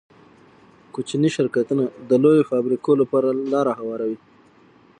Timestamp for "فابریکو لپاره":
2.51-3.27